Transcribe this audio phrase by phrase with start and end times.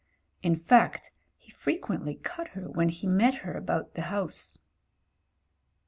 [0.41, 4.57] In fact, he frequently cut her when he met her about the house.